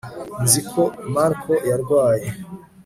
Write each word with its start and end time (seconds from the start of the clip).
Nzi 0.43 0.61
ko 0.71 0.81
Marco 1.13 1.53
yarwaye 1.69 2.27